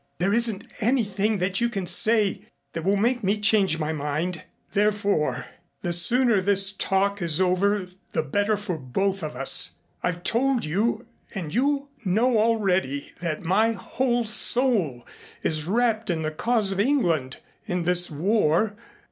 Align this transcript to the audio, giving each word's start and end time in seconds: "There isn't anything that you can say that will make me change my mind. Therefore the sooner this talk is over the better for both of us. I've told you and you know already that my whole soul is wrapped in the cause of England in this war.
"There 0.17 0.33
isn't 0.33 0.63
anything 0.79 1.37
that 1.37 1.61
you 1.61 1.69
can 1.69 1.85
say 1.85 2.47
that 2.73 2.83
will 2.83 2.95
make 2.95 3.23
me 3.23 3.37
change 3.37 3.77
my 3.77 3.93
mind. 3.93 4.41
Therefore 4.73 5.45
the 5.83 5.93
sooner 5.93 6.41
this 6.41 6.71
talk 6.71 7.21
is 7.21 7.39
over 7.39 7.87
the 8.11 8.23
better 8.23 8.57
for 8.57 8.79
both 8.79 9.21
of 9.21 9.35
us. 9.35 9.73
I've 10.01 10.23
told 10.23 10.65
you 10.65 11.05
and 11.35 11.53
you 11.53 11.89
know 12.03 12.39
already 12.39 13.13
that 13.21 13.43
my 13.43 13.73
whole 13.73 14.25
soul 14.25 15.05
is 15.43 15.65
wrapped 15.67 16.09
in 16.09 16.23
the 16.23 16.31
cause 16.31 16.71
of 16.71 16.79
England 16.79 17.37
in 17.67 17.83
this 17.83 18.09
war. 18.09 18.75